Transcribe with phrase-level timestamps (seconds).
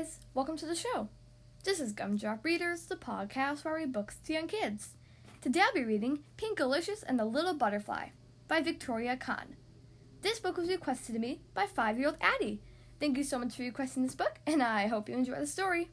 [0.00, 1.08] guys, welcome to the show.
[1.64, 4.94] This is Gumdrop Readers, the podcast where we read books to young kids.
[5.42, 8.08] Today I'll be reading Pinkalicious and the Little Butterfly
[8.48, 9.56] by Victoria Kann.
[10.22, 12.62] This book was requested to me by five year old Addie.
[12.98, 15.90] Thank you so much for requesting this book, and I hope you enjoy the story.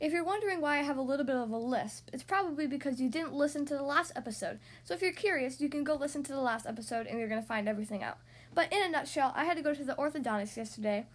[0.00, 3.00] If you're wondering why I have a little bit of a lisp, it's probably because
[3.00, 4.58] you didn't listen to the last episode.
[4.84, 7.40] So if you're curious, you can go listen to the last episode and you're going
[7.40, 8.18] to find everything out.
[8.54, 11.06] But in a nutshell, I had to go to the orthodontist yesterday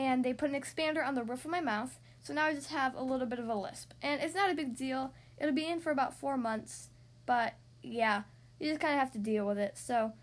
[0.00, 2.70] and they put an expander on the roof of my mouth, so now I just
[2.70, 3.92] have a little bit of a lisp.
[4.00, 5.12] And it's not a big deal.
[5.38, 6.88] It'll be in for about four months,
[7.26, 8.22] but yeah,
[8.58, 9.76] you just kind of have to deal with it.
[9.76, 10.14] So,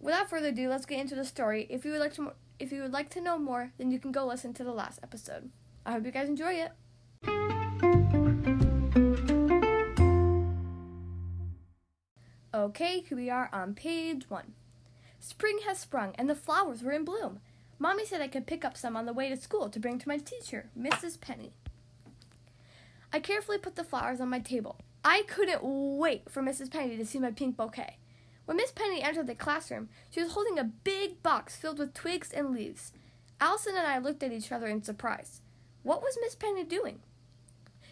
[0.00, 1.66] without further ado, let's get into the story.
[1.68, 4.10] If you would like to, if you would like to know more, then you can
[4.10, 5.50] go listen to the last episode.
[5.84, 6.72] I hope you guys enjoy it.
[12.54, 14.54] Okay, here we are on page one.
[15.20, 17.40] Spring has sprung and the flowers were in bloom.
[17.84, 20.08] Mommy said I could pick up some on the way to school to bring to
[20.08, 21.20] my teacher, Mrs.
[21.20, 21.52] Penny.
[23.12, 24.78] I carefully put the flowers on my table.
[25.04, 26.70] I couldn't wait for Mrs.
[26.70, 27.98] Penny to see my pink bouquet.
[28.46, 32.32] When Miss Penny entered the classroom, she was holding a big box filled with twigs
[32.32, 32.90] and leaves.
[33.38, 35.42] Allison and I looked at each other in surprise.
[35.82, 37.00] What was Miss Penny doing?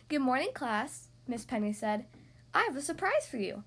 [0.09, 2.07] Good morning, class, Miss Penny said.
[2.55, 3.65] I have a surprise for you.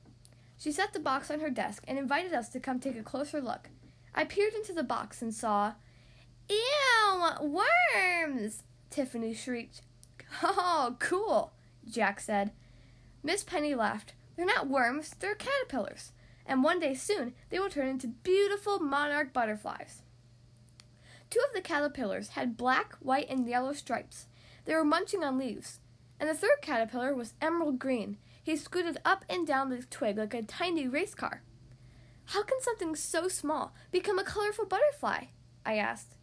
[0.58, 3.40] She set the box on her desk and invited us to come take a closer
[3.40, 3.70] look.
[4.16, 5.74] I peered into the box and saw
[6.50, 8.64] Ew, worms!
[8.90, 9.82] Tiffany shrieked.
[10.44, 11.54] Oh, cool,
[11.90, 12.52] Jack said.
[13.24, 14.14] Miss Penny laughed.
[14.36, 16.12] They're not worms, they're caterpillars,
[16.46, 20.02] and one day soon they will turn into beautiful monarch butterflies.
[21.30, 24.28] Two of the caterpillars had black, white, and yellow stripes.
[24.66, 25.80] They were munching on leaves.
[26.20, 28.18] And the third caterpillar was emerald green.
[28.42, 31.42] He scooted up and down the twig like a tiny race car.
[32.26, 35.26] How can something so small become a colorful butterfly?
[35.66, 36.15] I asked.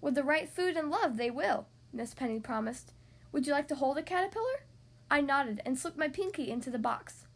[0.00, 2.92] With the right food and love, they will, Miss Penny promised.
[3.32, 4.64] Would you like to hold a caterpillar?
[5.10, 7.26] I nodded and slipped my pinky into the box.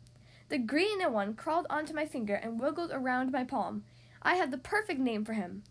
[0.49, 3.85] The green one crawled onto my finger and wiggled around my palm.
[4.23, 5.63] I had the perfect name for him.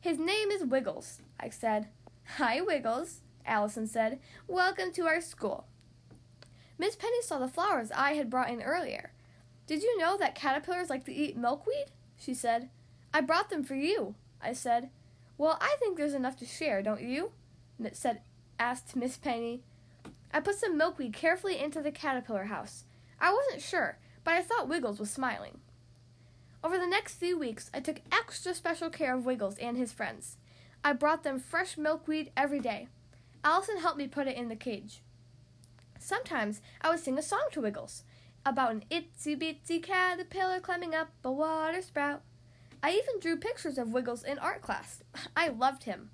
[0.00, 1.88] His name is Wiggles, I said.
[2.36, 4.18] Hi, Wiggles, Allison said.
[4.46, 5.66] Welcome to our school.
[6.78, 9.12] Miss Penny saw the flowers I had brought in earlier.
[9.66, 11.92] Did you know that caterpillars like to eat milkweed?
[12.18, 12.68] she said.
[13.12, 14.90] I brought them for you, I said.
[15.36, 17.32] Well, I think there's enough to share, don't you?
[17.92, 18.20] said
[18.58, 19.62] asked Miss Penny.
[20.32, 22.84] I put some milkweed carefully into the caterpillar house.
[23.20, 25.58] I wasn't sure, but I thought Wiggles was smiling.
[26.62, 30.38] Over the next few weeks, I took extra special care of Wiggles and his friends.
[30.82, 32.88] I brought them fresh milkweed every day.
[33.44, 35.00] Allison helped me put it in the cage.
[35.98, 38.04] Sometimes I would sing a song to Wiggles
[38.46, 42.22] about an itsy bitsy caterpillar climbing up a water spout.
[42.84, 45.02] I even drew pictures of Wiggles in art class.
[45.36, 46.10] I loved him.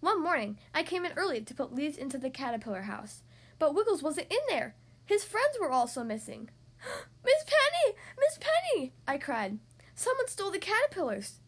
[0.00, 3.22] One morning, I came in early to put leaves into the caterpillar house,
[3.58, 4.74] but Wiggles wasn't in there.
[5.04, 6.48] His friends were also missing.
[7.26, 7.94] Miss Penny!
[8.18, 8.94] Miss Penny!
[9.06, 9.58] I cried.
[9.94, 11.40] Someone stole the caterpillars.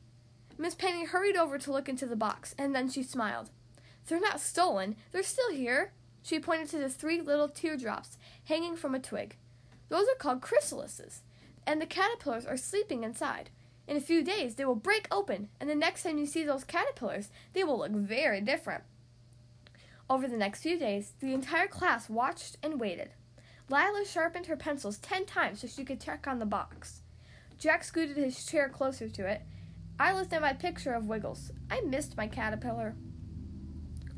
[0.59, 3.49] Miss Penny hurried over to look into the box, and then she smiled.
[4.09, 4.97] They're not stolen.
[5.11, 5.95] They're still here.
[6.23, 9.39] She pointed to the three little teardrops hanging from a twig.
[9.89, 11.21] Those are called chrysalises,
[11.67, 13.49] and the caterpillars are sleeping inside.
[13.91, 16.63] In a few days, they will break open, and the next time you see those
[16.63, 18.85] caterpillars, they will look very different.
[20.09, 23.11] Over the next few days, the entire class watched and waited.
[23.69, 27.03] Lila sharpened her pencils ten times so she could check on the box.
[27.59, 29.43] Jack scooted his chair closer to it.
[29.99, 31.51] I looked at my picture of Wiggles.
[31.69, 32.95] I missed my caterpillar.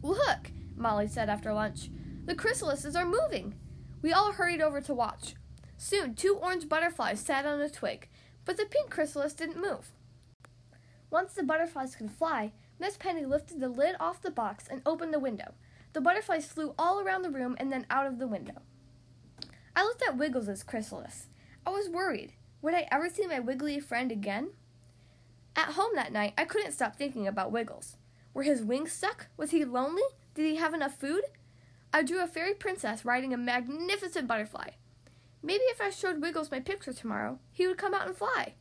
[0.03, 1.89] Look, Molly said after lunch.
[2.27, 3.55] The chrysalises are moving.
[4.03, 5.35] We all hurried over to watch.
[5.79, 8.11] Soon, two orange butterflies sat on a twig
[8.45, 9.93] but the pink chrysalis didn't move.
[11.11, 15.13] Once the butterflies could fly, Miss Penny lifted the lid off the box and opened
[15.13, 15.55] the window.
[15.93, 18.63] The butterflies flew all around the room and then out of the window.
[19.77, 21.29] I looked at Wiggles's chrysalis.
[21.67, 22.33] I was worried.
[22.63, 24.51] Would I ever see my wiggly friend again?
[25.55, 27.97] At home that night, I couldn't stop thinking about Wiggles.
[28.35, 29.27] Were his wings stuck?
[29.37, 30.03] Was he lonely?
[30.35, 31.23] Did he have enough food?
[31.93, 34.71] I drew a fairy princess riding a magnificent butterfly.
[35.43, 38.55] Maybe if I showed Wiggles my picture tomorrow, he would come out and fly.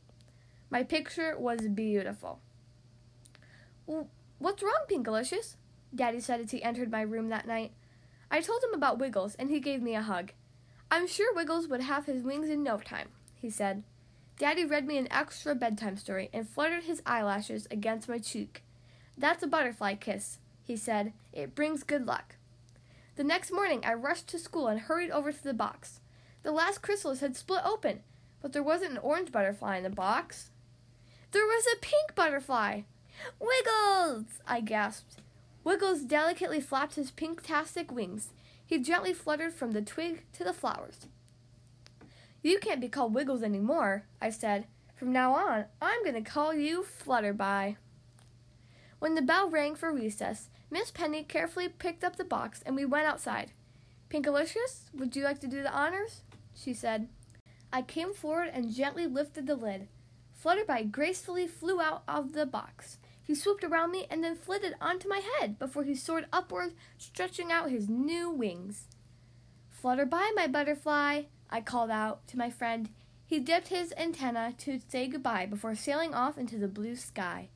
[0.68, 2.40] My picture was beautiful.
[3.86, 5.56] What's wrong, Pinkalicious?
[5.94, 7.72] Daddy said as he entered my room that night.
[8.30, 10.32] I told him about Wiggles, and he gave me a hug.
[10.90, 13.82] I'm sure Wiggles would have his wings in no time, he said.
[14.38, 18.62] Daddy read me an extra bedtime story and fluttered his eyelashes against my cheek.
[19.16, 21.12] That's a butterfly kiss, he said.
[21.32, 22.36] It brings good luck.
[23.16, 26.00] The next morning, I rushed to school and hurried over to the box.
[26.42, 28.00] The last chrysalis had split open,
[28.40, 30.50] but there wasn't an orange butterfly in the box.
[31.30, 32.82] There was a pink butterfly.
[33.38, 34.24] Wiggles!
[34.46, 35.20] I gasped.
[35.64, 38.30] Wiggles delicately flapped his pink-tastic wings.
[38.66, 41.06] He gently fluttered from the twig to the flowers.
[42.42, 44.66] You can't be called Wiggles anymore, I said.
[44.96, 47.76] From now on, I'm going to call you Flutterby.
[48.98, 52.84] When the bell rang for recess, Miss Penny carefully picked up the box and we
[52.84, 53.52] went outside.
[54.10, 56.22] Pinkalicious, would you like to do the honors?
[56.54, 57.08] She said.
[57.72, 59.88] I came forward and gently lifted the lid.
[60.42, 62.98] Flutterby gracefully flew out of the box.
[63.22, 67.52] He swooped around me and then flitted onto my head before he soared upward, stretching
[67.52, 68.88] out his new wings.
[69.82, 72.90] Flutterby, my butterfly, I called out to my friend.
[73.24, 77.48] He dipped his antenna to say goodbye before sailing off into the blue sky.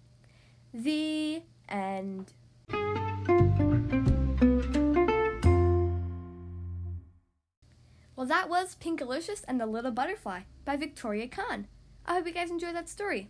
[0.72, 2.32] The end.
[8.16, 11.66] Well, that was Pinkalicious and the Little Butterfly by Victoria Kann.
[12.06, 13.28] I hope you guys enjoyed that story.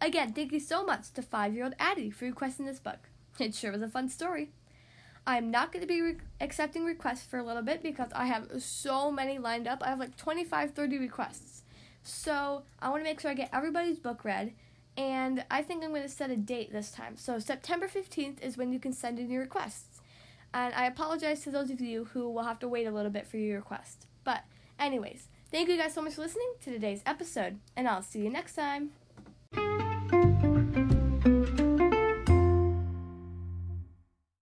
[0.00, 3.08] Again, thank you so much to five year old Addie for requesting this book.
[3.38, 4.50] It sure was a fun story.
[5.24, 8.60] I'm not going to be re- accepting requests for a little bit because I have
[8.60, 9.82] so many lined up.
[9.82, 11.62] I have like 25, 30 requests.
[12.02, 14.52] So I want to make sure I get everybody's book read.
[14.96, 17.16] And I think I'm going to set a date this time.
[17.16, 19.93] So September 15th is when you can send in your requests.
[20.54, 23.26] And I apologize to those of you who will have to wait a little bit
[23.26, 24.06] for your request.
[24.22, 24.44] But,
[24.78, 28.30] anyways, thank you guys so much for listening to today's episode, and I'll see you
[28.30, 29.83] next time.